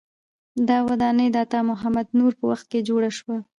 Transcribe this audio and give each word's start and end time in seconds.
دا 0.67 0.77
ودانۍ 0.87 1.27
د 1.31 1.35
عطا 1.45 1.59
محمد 1.71 2.07
نور 2.19 2.31
په 2.39 2.43
وخت 2.51 2.65
کې 2.71 2.85
جوړه 2.89 3.09
شوه. 3.17 3.37